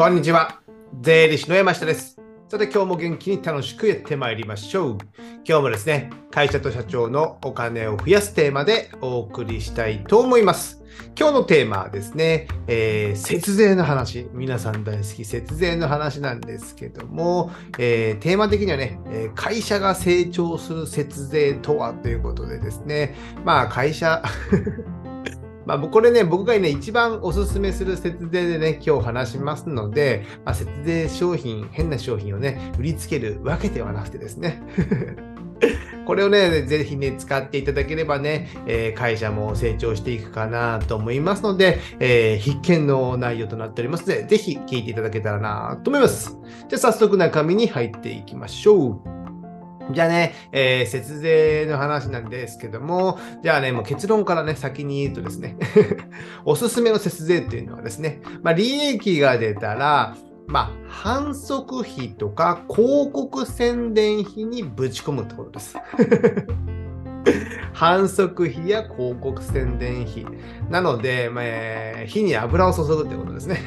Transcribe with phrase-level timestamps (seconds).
[0.00, 0.62] こんにちは。
[1.02, 2.18] 税理士の山下です。
[2.48, 4.98] さて今日も元気に楽しくやってまいりましょう。
[5.46, 10.82] 今日もですね、会社と社長のお金を増やすテーマでお送りしたいと思います。
[11.18, 14.30] 今日のテーマはですね、えー節税の話。
[14.32, 24.22] 皆さん大好き節税の話なんですけども、えーテーマ的にはね、え会社が成長する節税とはということでですね、まあ会社、
[25.66, 34.62] まあ、これね、僕がね、一番おすすめする節税でね、今日話しますので、まあ、節税商品、変な商品をね、売りつけるわけではなくてですね。
[36.06, 46.36] これをね、ぜひね、使っていただければね、えー会社も成長していくかなと思いますので、えー必見の内容となっておりますので、ぜひ聞いていただけたらなと思います。
[46.68, 49.19] じゃあ早速中身に入っていきましょう。
[49.92, 55.56] じゃあね、えー節税の話なんですけども、じゃあね、もう結論からね、先に言うとですね、
[56.44, 65.76] おすすめの節税っていうのはですね、まあ、利益が出たら、まあ、反則費とか広告宣伝費にぶち込むってことです。
[67.72, 70.26] 反則費や広告宣伝費。
[70.68, 73.60] なので、まあえ火に油を注ぐってことですね。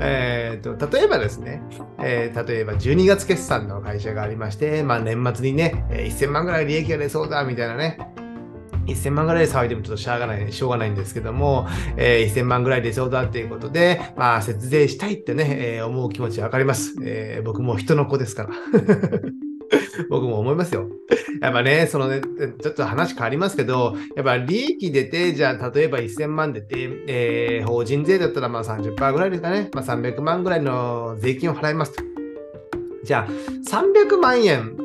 [0.00, 1.62] えと例えばですね、
[2.02, 7.98] えー例えば12月決算の会社がありまして、まあ、年末にね、1000万ぐらい利益が出そうだみたいなね、
[8.86, 18.50] 1000万ぐらいで騒いでもちょっとしょうがないしょうがないんですけども、えー1000万ぐらい出そうだっていうことで、まあ、節税したいってね、えー思う気持ちわかります、えー僕も人の子ですから。
[20.08, 20.88] 僕も思いますよ。
[21.40, 22.20] やっぱね、そのね、
[22.60, 32.02] ちょっと話変わりますけど、やっぱ利益出て、じゃあ例えば1000万出て、えー法人税だったらまあ30%ぐらいですかね、まあ、300万ぐらいの税金を払いますと。
[33.02, 33.32] じゃあ
[33.68, 34.76] 300万円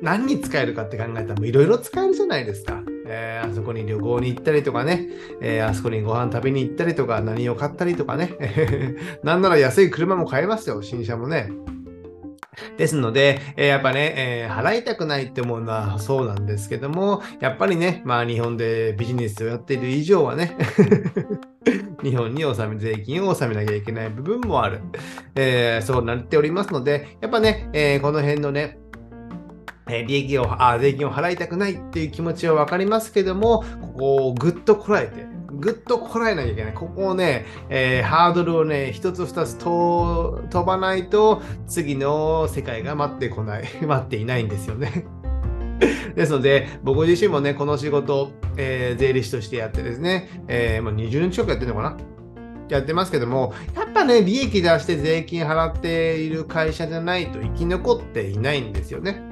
[0.00, 2.82] 何に使えるかって考えたらいろいろ使えるじゃないですか。
[3.06, 5.08] えーあそこに旅行に行ったりとかね、
[5.40, 8.36] えーあそこにご飯食べに行ったりとか、何を買ったりとかね、
[9.22, 11.50] なんなら安い車も買えますよ、新車もね。
[12.76, 20.56] ですので、えーやっぱね、えー払いたくないって思うのはそうなんですけども、やっぱりね、まあ日本でビジネスをやっている以上はね、
[22.02, 24.80] 日本に納め、税金を納めなきゃいけない部分もある。
[25.34, 28.78] えーそうなっておりますので、やっぱね、えこの辺のね、
[29.90, 35.26] え利益をあ、税金を払いたくないっていう気持ちは分かりますけども、ここをぐっとこらえて、
[35.64, 36.74] ぐっとこらえなきゃいけない。
[36.74, 45.06] ここをね、えーハードルをね、一つ二つと飛ばないと、次の世界が待ってこない、 待っていないんですよね。
[46.14, 51.96] ですので、僕自身もね、この仕事、えー税理士としてやってですね、えーもう20年近くやってるのかな？
[52.68, 59.22] やってますけども、やっぱね、利益出して税金払っている会社じゃないと生き残っていないんですよね。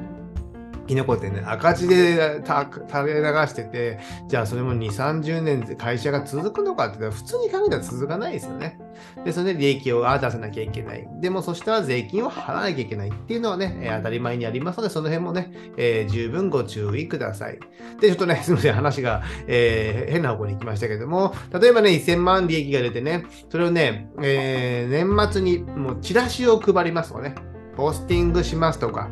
[0.83, 8.79] 生き残ってね、赤字で垂れ流してて、じゃあそれも2、30年で会社が続くのかって言ったら、普通に考えたら続かないですよね。
[9.25, 11.09] で、それで利益を出さなきゃいけない。
[11.21, 17.59] でも、そしたら税金を払わなきゃいけないっていうのはね、当たり前にありますので、その辺もね、えー十分ご注意ください。
[18.01, 27.35] で、ちょっとね、 すみません、話が、えー変な方向に行きましたけども、例えばね、1000万利益が出てね、それをね、えー年末にもうチラシを配りますとかね、
[27.77, 29.09] ポスティングしますとか、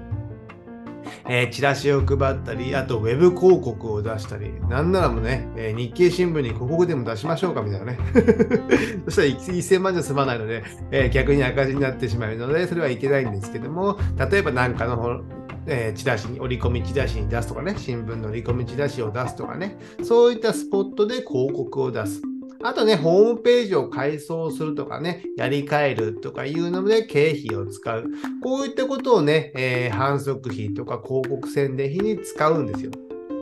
[1.28, 7.98] えーチラシを配ったり、あとウェブ広告を出したり、なんならもね、えー日経新聞に広告でも出しましょうかみたいなね。
[9.06, 13.98] そしたら1000万じゃ済まないので、えー逆に赤字になってしまうので、それはいけないんですけども、
[14.30, 15.22] 例えばなんかの
[15.66, 22.22] えーチラシに、折り込みチラシに出すとかね、新聞の折り込みチラシを出すとかね、そういったスポットで広告を出す。
[22.62, 28.04] あとね、ホームページを改装するとかね、やり替えるとかいうので経費を使う。
[28.42, 32.90] こういったことをね、えー反則費とか広告宣伝費に使うんですよ。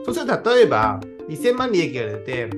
[0.05, 2.49] そしたら例えば、1000万利益が出て、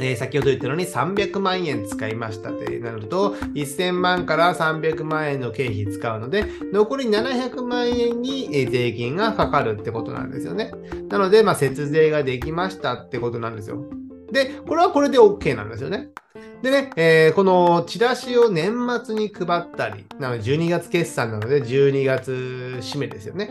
[0.00, 10.72] えー先ほど言ったのに300万円使いましたってなると、1000万から300万円の経費使うので、残り700万円に税金がかかるってことなんですよね。
[11.08, 13.84] なので、まあ、節税ができましたってことなんですよ。
[14.30, 16.08] で、これはこれで OK なんですよね。
[16.62, 23.50] でね、えーこのチラシを年末に配ったり、なので12月決算なので12月締めですよね。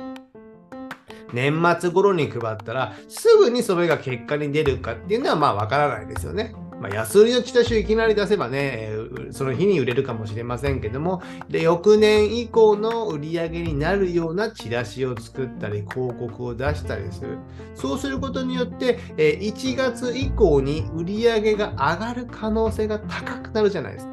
[1.34, 6.54] 年末頃に配ったら、すぐにそれが結果に出るかっていうのはまあわからないですよね。
[6.80, 8.90] まあ、安売りのチラシをいきなり出せばね、
[9.32, 17.40] その日に売れるかもしれませんけども、で翌年以降の売り上げになるようなチラシを作ったり、広告を出したりする。
[17.76, 24.12] そうすることによって、え1月以降に売り上げが上がる可能性が高くなるじゃないですか。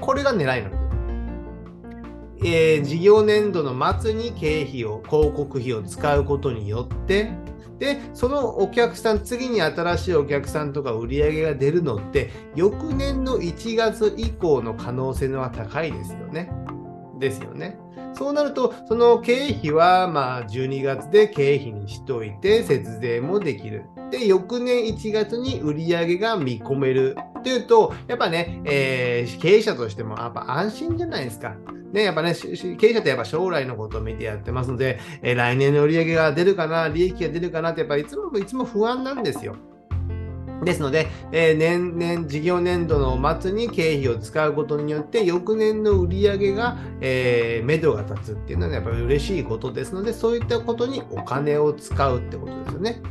[0.00, 0.82] これが狙いなんですよ。
[2.44, 7.30] えー事業年度の末に経費を、広告費を使うことによって、
[7.82, 16.48] で、そのお客さん、次に新しいお客さんとか売り上げが出るのって、翌年の1月以降の可能性のは高いですよね。
[17.18, 17.76] ですよね。
[18.14, 23.86] そうなると、その経費はまあ12月で経費にしといて節税もできる。
[24.12, 31.56] で、翌年1月に売り上げが見込めるっていうと、やっぱね、えー、経営者としてもやっぱ安心じゃないですか。
[31.92, 39.56] ね、やっぱね、経営者ってやっぱ将来のことを見てやってますので、えー、来年の売り上げが出るかな、利益が出るかなって、やっぱいつもいつも不安なんですよ。
[40.64, 53.02] ですので、えー、年々、事業年度の末に経費を使うことによって、翌年の売り上げが、えー、目処が立つっていうのは、やっぱり嬉しいことですので、そういったことにお金を使うってことですよね。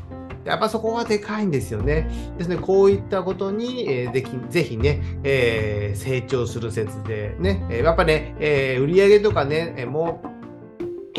[0.45, 2.09] やっぱそこがでかいんですよね。
[2.37, 10.31] ですね、こういったことに、えー、できぜひね、えー、成長する説でね、やっぱね、えー、売上とかね、もう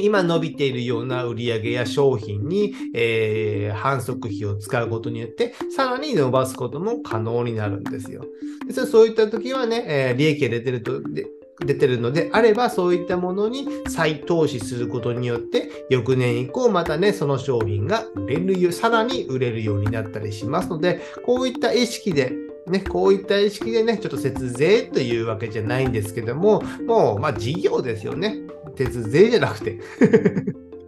[0.01, 8.25] 今伸びているような売り上げや商品に、えー、反則費を使うことによって、さらに伸ばすことも可能になるんですよ。
[8.67, 11.27] でそういった時はね、えー、利益が出てると、で
[11.65, 22.33] 出てるのであれば、そういったものに再投資することによって、翌年以降またね、その商品が売れる、さらに売れるようになったりしますので、こういった意識で
[22.67, 28.37] ね、こういった意識でね、ちょっと節税というわけじゃないんですけども、もう、まあ、事業ですよね。
[28.77, 29.79] 節税じゃなくて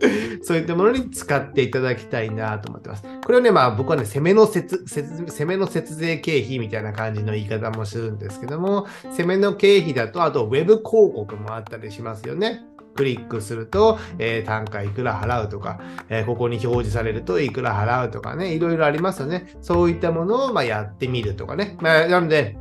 [0.43, 3.03] そういったものに使っていただきたいなと思ってます。
[3.25, 8.87] これをね、まあ僕はね、攻めの節、攻めの節税経費みたいな感じの言い方もするんですけども、
[9.17, 12.65] 攻めの経費だと、あとウェブ広告もあったりしますよね。
[12.95, 19.57] クリックすると、えー、単価いくら払うとか、えー、ここに表示されるといくら払うとかね、いろいろありますよね。
[19.61, 21.77] そういったものをまあやってみるとかね。
[21.81, 22.57] まあ、なので、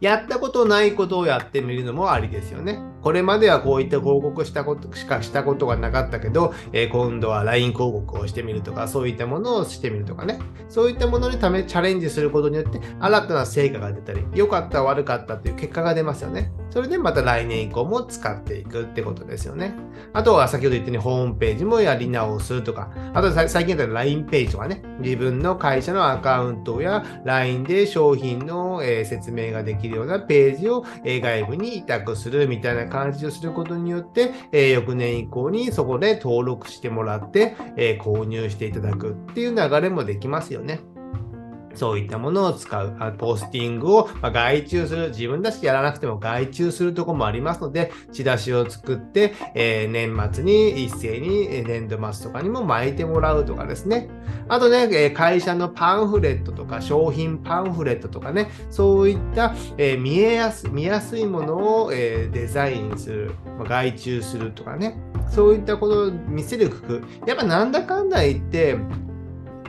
[0.00, 2.78] やったことないことをやってみるのもありですよね。
[3.06, 10.40] これまではこういった広告したことしかしたことがなかったけど、えー、今度は LINE 広告をしてみるとか、そういったものをしてみるとかね。
[10.68, 16.50] そういったものにためチャレンジすることによって、新たな成果が出たり、良かった悪かったという結果が出ますよね。
[16.70, 19.74] それでまた来年以降も使っていくってことですよね。
[20.12, 40.80] あとは先ほど言ったようにホームページもやり直すとか、あと最近だったら LINE ページとかね、自分の会社のアカウントや LINE で商品の、え、説明ができるようなページを、え、外部に委託するみたいな感じをすることによって、え、翌年以降にそこで登録してもらって、え購入していただくっていう流れもできますよね。
[41.76, 54.08] そういったものを使う、ポスティングをま外注する、自分たちやらなくても外注するとこもありますので、チラシを作って、えー、年末に一斉に年度末とかにも巻いてもらうとかですね。
[54.48, 67.26] あとね、会社のパンフレットとか商品パンフレットとかね、そういった、え、見えやす見やすいものを、え、デザインする、ま外注するとかね、そういったことを見せる工夫。
[67.26, 68.76] やっぱなんだかんだ言って、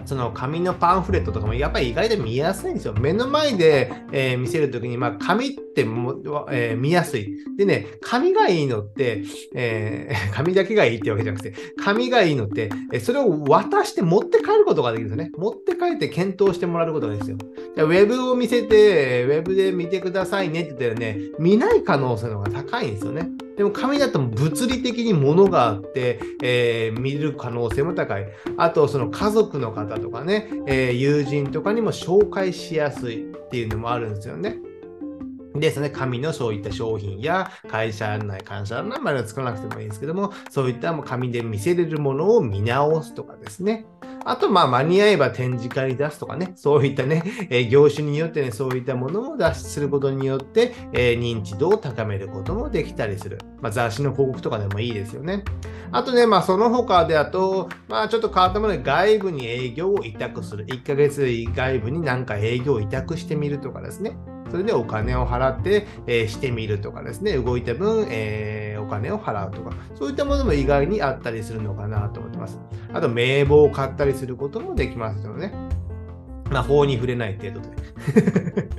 [0.08, 2.94] その紙のパンフレットとかもやっぱり意外と見やすいんですよ。
[2.94, 7.28] 目の前で、えー、見せるときに、まあ、紙っても、えー、見やすい。
[7.58, 9.24] でね、紙がいいのって、
[9.54, 15.32] えー、 紙だけがいいってわけじゃなくて、紙がいいのって、えそれを渡して持って帰ることができるんですよね。
[15.38, 17.38] 持って帰って検討してもらうことがですよ。
[17.76, 23.30] じゃウェブを見せて、ウェブで見てくださいねって言ったらね、見ない可能性の方が高いんですよね。
[23.58, 28.28] でも紙だと物理的に物があって、えー、見る可能性も高い。
[28.56, 34.60] あと、その家族の方とかね、えー、友人とかにも紹介しやすいっていうのもあるんですよね。
[35.56, 43.88] ですね、紙のそういった商品や会社案内、会社案内までは作らなくてもいいんですけども、そういった紙で見せれるものを見直すとかですね。
[44.28, 53.38] あと、まあ、間に合えば展示会に出すとかね、そういったね、えー、業種によってね、そういったものを脱出することによって、えー、認知度を高めることもできたりする。
[53.62, 55.46] まあ、雑誌の広告とかでもいいですよね。
[55.94, 60.66] あとね、まあ、その他であと、まあ、ちょっと変わったもので外部に営業を委託する。
[60.66, 64.18] 1ヶ月外部に何か営業を委託してみるとかですね。
[64.52, 72.60] それでお金を払って、えー、してみるとかですね、動いた分、えー、お金を払うとか、そういったものも意外にあったりするのかなと思ってます。
[72.94, 75.54] あと、名簿を買ったりすることもできますよね。
[76.50, 77.68] まあ、法に触れない程度で。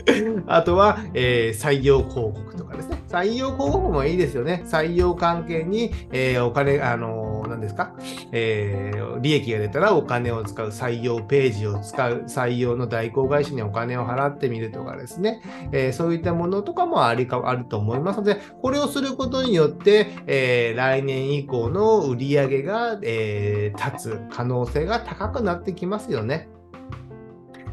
[0.46, 3.02] あとは、えー、採用広告とかですね。
[3.08, 4.62] 採用広告もいいですよね。
[4.66, 7.92] 採用関係に、えー、お金、あのー、何ですか、
[8.32, 15.42] えー、利益が出たらお金を使う、採用ページを使う、採用の代行会社にお金を払ってみるとかですね。
[15.72, 26.48] えー、そういったものとかもありか、あると思いますので、これをすることによって、えー、来年以降の売り上げが、えー、立つ可能性が高くなってきますよね。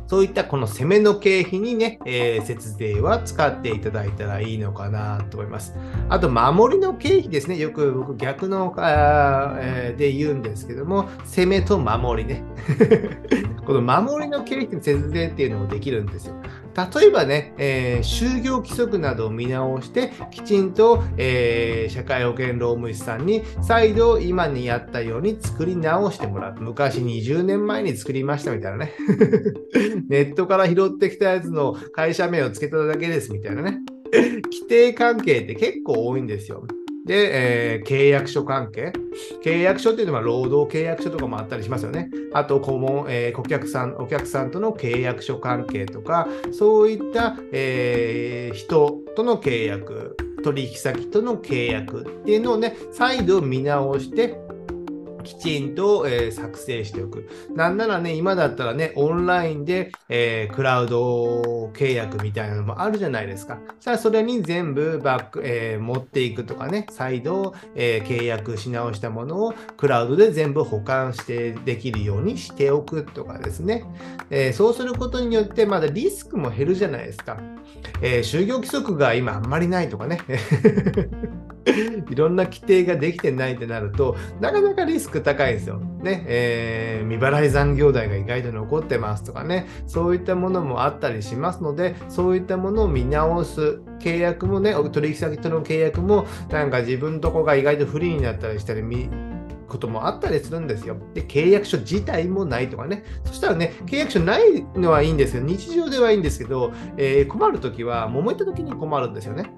[0.07, 5.73] そういったこの攻めの経費にね、えー、節税は使っていただいたらいいのかなと思います。
[6.09, 7.57] あと、守りの経費ですね。
[7.57, 12.43] よく僕逆のあ、えー、で言うんですけども、攻めと守りね。
[13.65, 16.35] この守りの経費の節税っていうのもできるんですよ。
[16.75, 26.55] 例えばね、えー、就業規則などを見直して、きちんと、えー、社会保険労務士さんに再度今にやったように作り直してもらう。
[26.59, 28.93] 昔20年前に作りましたみたいなね。
[30.09, 33.79] ネットから拾ってきたやつの会社名を付けただけですみたいなね。
[34.11, 36.67] 規定関係って結構多いんですよ。
[37.05, 38.91] で、えー、契約書関係。
[39.43, 42.09] 契約書っていうのは労働契約書とかもあったりしますよね。
[42.33, 54.39] あと、顧問、えー、顧客さん、お客さんとの契約書関係とか、そういった、えー、人との契約、取引先との契約っていうのをね、再度見直して、
[55.25, 57.27] きちんと、えー、作成しておく。
[57.53, 63.59] なんならね、今だったらね、オンラインで、えー、クラウド契約みたいなのもあるじゃないですか。
[63.81, 73.83] さあ、それに全部バック、えー、持っていくとかね、再度、え契約し直したものをクラウドで全部保管してできるようにしておくとかですね。
[74.29, 77.37] えそうすることによって、まだリスクも減るじゃないですか。
[78.01, 80.19] え就業規則が今あんまりないとかね。
[82.09, 85.79] いろんな規定ができてないってなると、なかなかリスク高いですよ。
[86.01, 93.81] ね、えー、未払い残業代が意外と残ってますとかね、そういったものもあったりしますので、そういったものを見直す。
[93.99, 98.83] 契約もね、取引先との契約も、なんか自分とこが意外と不利になったりしたり、
[99.67, 100.97] こともあったりするんですよ。
[101.13, 103.03] で、契約書自体もないとかね。
[103.25, 105.43] そしたらね、契約書ないのはいいんですよ。
[105.43, 109.51] 日常ではいいんですけど、えー、困るときは、揉めたときに困るんですよね。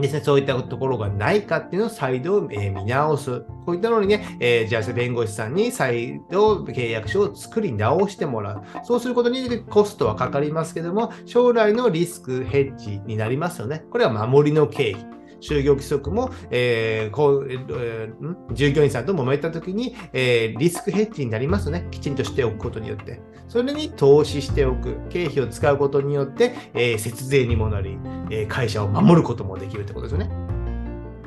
[0.00, 3.40] ですね、そういったところがないかっていうのを再度、え、見直す。
[3.64, 8.62] こういったのにね、えー、じゃあ弁護士さんに再度契約書を作り直してもらう。
[8.84, 13.84] そうすることによってコストはかかりますけども、将来のリスクヘッジになりますよね。
[13.90, 15.09] これは守りの経費。
[15.40, 21.88] 就業規則も、えーこうえー、従業員さんと揉めたときに、えー、リスクヘッジになりますね。
[21.90, 23.20] きちんとしておくことによって。
[23.48, 24.96] それに投資しておく。
[25.08, 27.98] 経費を使うことによって、えー、節税にもなり、
[28.30, 30.30] えー、会社を守ることもできるってことですよね。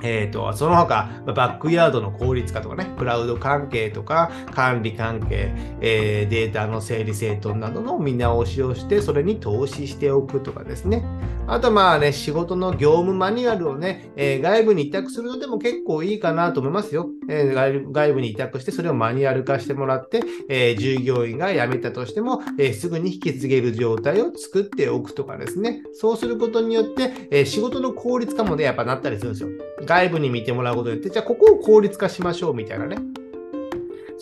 [0.03, 11.05] えーと、その他、バックヤードの効率化とかね、クラウド関係とか管理関係、えー、データの整理整頓などの見直しをして、それに投資しておくとかですね。
[11.45, 17.09] あとまあね、仕事の業務マニュアルをね、えー、外部に委託するのでも結構いいかなと思いますよ。
[17.29, 25.83] えー、外部に委託して、それをマニュアル化してもらって、えー、従業員が辞めたとしても、えすぐに引き継げる状態を作っておくとかですね。
[25.93, 29.49] そうすることによって、え仕事の効率化もね、やっぱなったりするんですよ。
[29.85, 32.97] 外部に見てもらうことによって、じゃあここを効率化しましょうみたいなね。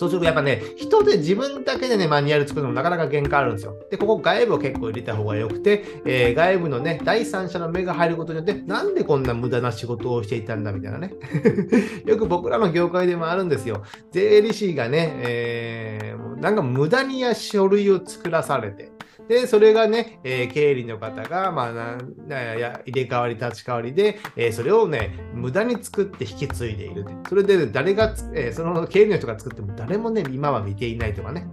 [0.01, 3.75] そうするとやっぱね、人で自分だけでね、マニュアル作るのもなかなか限界あるんですよ。
[3.91, 11.13] で、ここ外部を結構入れた方が良くて、えー、外部のね、第三者の目が入ることによって、なんでこんな無駄な仕事をしていたんだみたいなね。
[12.07, 13.83] よく僕らの業界でもあるんですよ。
[14.11, 18.89] 税理士がね、えー、なんか無駄にや書類を作らされて、
[19.31, 27.05] で、それがね、えー、経理の方が、まあな、や入れ替わり立ち代わりで、えー、それをね、無駄に作って引き継いでいる。
[27.29, 31.47] それで、誰が、えー、その経理の人が作っても誰もね、今は見ていないとかね。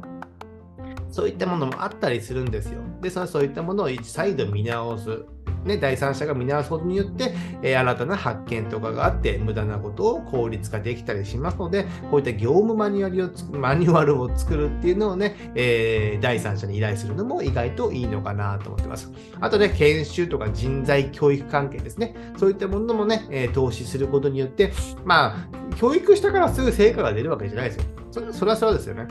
[1.11, 2.81] そういったものもあったりするんですよ。
[3.01, 5.25] で、そそういったものを再度見直す。
[5.65, 19.11] ね、第三者が見直すことによって、えー、新たな発見とかがあって、無駄なことを効率化できたりしますので、こういった業務マニュアルをマニュアルを作るっていうのをね、えー、第三者に依頼するのも意外といいのかなと思ってます。
[19.41, 22.15] あとね、研修とか人材教育関係ですね。
[22.37, 24.73] そういったものもね、えー、投資することによって、
[25.05, 27.85] まあ、教育したからすぐ成果が出るわけじゃないですよ。
[28.11, 29.07] それそれはそうですよね。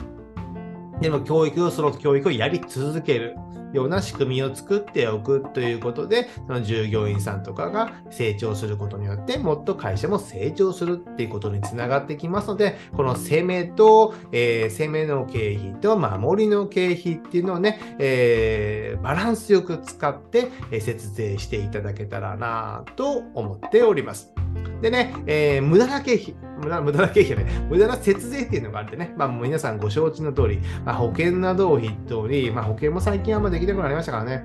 [1.00, 3.36] でも教育を、その教育をやり続ける。
[3.72, 24.37] ような仕組みを作っておくということで、その従業員さんとかが成長することによって、もっと会社も成長するっていうことにつながってきますので、この攻めと、えー、攻めの経費と守りの経費っていうのをね、えー、バランスよく使って、え節税していただけたらなと思っております。
[24.80, 34.44] でね、えー、無駄な経費、無駄無駄な経費はね、無駄な節税っていうのがあってね、まあ、もう皆さんご承知の通り、まあ、保険などを筆頭に、まあ、保険も最近あんまできなくなりましたからね、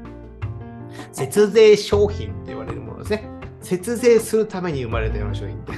[1.11, 3.32] 節税商品って言われるものですね。
[3.63, 5.73] 節税するために生まれたような商品って。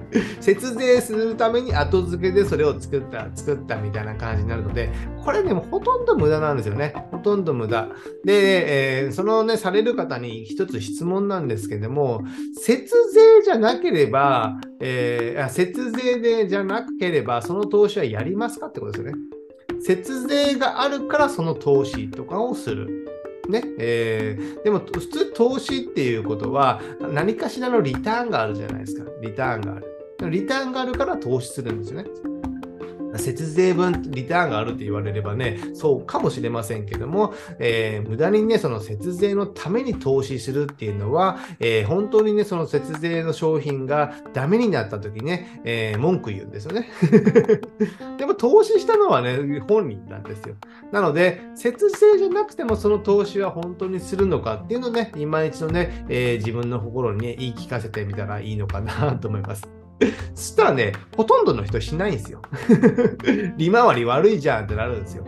[0.40, 4.90] 節税するために後付けでそれを作った、作ったみたいな感じになるので、
[5.24, 6.92] これね、もほとんど無駄なんですよね。
[7.10, 7.88] ほとんど無駄。
[8.24, 12.22] で、えー、そのね、される方に一つ質問なんですけども、
[12.54, 19.18] 節税じゃなければ、えー、節税でじゃなければ、その投資はやりますかってことですよね。
[19.80, 23.06] 節税があるからその投資とかをする。
[23.50, 29.10] ねえー、でも普通投資っていうことは何かしらのリターンがあるじゃないですか。
[29.20, 30.30] リターンがある。
[30.30, 32.08] リターンがあるから投資するんですよね。
[33.16, 46.88] 節税分リターンがあるって言われればね、そうかもしれませんけども、えー、無駄にね、その節税のために投資するっていうのは、えー、本当にね、その節税の商品がダメになった時ね、えー、文句言うんですよね。
[48.18, 50.54] でも投資したのはね、本人なんですよ。
[50.92, 59.79] なので、節税じゃなくてもその投資は本当にするのかっていうのをね、今一度ね、え自分の心にね、言い聞かせてみたらいいのかなと思います。
[60.34, 62.42] そしたらね、ほとんどの人しないんですよ。
[63.56, 65.24] 利回り悪いじゃんってなるんですよ。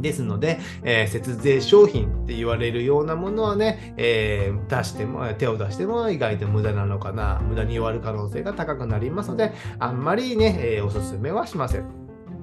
[0.00, 11.84] ですので、えー、節税商品って言われるようなものはね、えー、出しても、手を出しても意外と無駄なのかな、無駄に終わる可能性が高くなりますので、あんまりね、えー、おすすめはしません。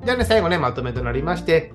[0.04, 1.74] じゃあね、最後ね、まとめとなりまして、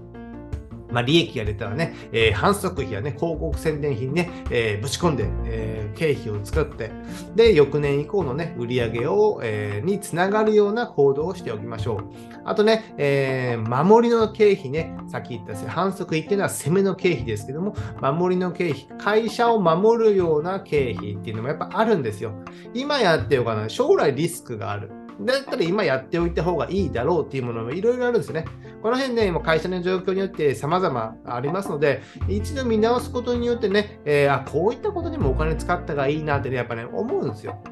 [0.93, 6.91] まあ、利益が出たらね、えー、反則費やね、広告宣伝費にね、えー、ぶち込んで、えー、経費を作って、
[7.35, 12.05] で、翌年以降のね、売り上げを、えー、につながるような行動をしておきましょう。
[12.45, 22.33] あとね、えー、守りの経費ね、さっき言った反則費っていうのは攻めの経費ですけども、守りの経費、会社を守るような経費っていうのもやっぱあるんですよ。
[22.75, 24.91] 今やってよかな、将来リスクがある。
[25.21, 28.45] だったら今やっておいた方がいいだろうっていうものもいろいろあるんですね。
[28.83, 37.63] この辺ね、今会社の状況によって様々ありますので、一度見直すことによってね、えー、あ、こういったことにもお金使った方がいいなってね、やっぱね、思うんですよ。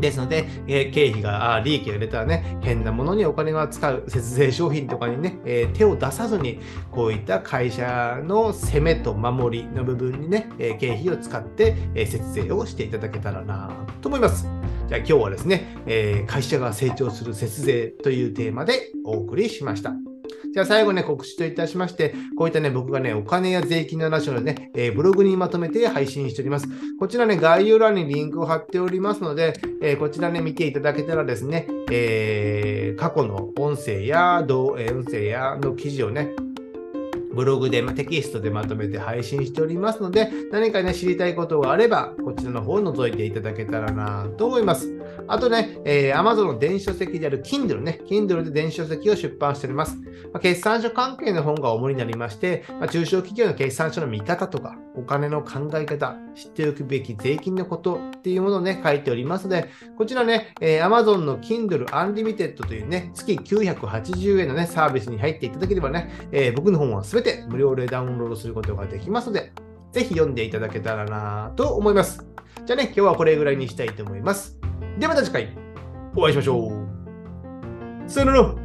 [0.00, 6.58] ですので、えー、経費が、あ利益が出たらね、変なものにお金が使う、節税商品とかにね、えー、手を出さずに、
[6.90, 14.48] こういった会社の攻めと守りの部分にね、えー、経費を使って、え節税をしていただけたらなと思います。
[14.88, 20.13] じゃあ今日はですね、え会社が成長する節税というテーマでお送りしました。
[20.52, 26.68] じゃあ最後ね、告知といたしまして、こういったね、僕がね、お金や税金の話をね、えー、ブログにまとめて配信しております。
[26.98, 36.30] こちらね、概要欄にリンクを貼っておりますので、えー、こちらね、見ていただけたらですね、えー、過去の音声や、音声やの記事をね、
[37.34, 44.90] ブログで、テキストでまとめて配信しておりますので、何かね、知りたいことがあれば、こちらの方を覗いていただけたらなと思います。
[45.26, 49.96] あとね、えー、Amazon の電子書籍である Kindle ね、Kindle で電子書籍を出版しております。
[50.32, 69.52] まあ、決算書関係の本が主になりまして、まあ、中小企業の決算書の見方とか、お金の考え方、知っておくべき税金のことっていうものをね、書いておりますので、こちらね、えー、Amazon の Kindle Unlimited というね、月980円のね、サービスに入っていただければね、えー、僕の本はすべて無料でダウンロードすることができますので、
[69.92, 72.24] ぜひ読んでいただけたらなと思います。
[72.64, 74.58] じゃあね、今日はこれぐらいにしたいと思います。
[74.98, 75.56] ではまた次回
[76.16, 78.10] お会いしましょう。
[78.10, 78.63] さよなら